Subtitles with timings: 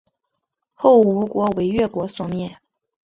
[0.73, 2.57] 后吴国为越国所灭。